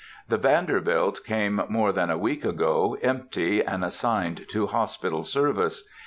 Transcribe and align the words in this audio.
The 0.27 0.39
Vanderbilt 0.39 1.21
came 1.23 1.61
more 1.69 1.91
than 1.91 2.09
a 2.09 2.17
week 2.17 2.43
ago, 2.43 2.97
empty, 3.03 3.61
and 3.63 3.85
assigned 3.85 4.47
to 4.49 4.65
hospital 4.65 5.23
service. 5.23 5.87